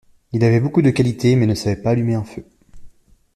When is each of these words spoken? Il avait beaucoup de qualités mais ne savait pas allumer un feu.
Il 0.33 0.43
avait 0.43 0.59
beaucoup 0.59 0.81
de 0.81 0.89
qualités 0.89 1.35
mais 1.35 1.45
ne 1.45 1.53
savait 1.53 1.79
pas 1.79 1.91
allumer 1.91 2.15
un 2.15 2.23
feu. 2.23 2.43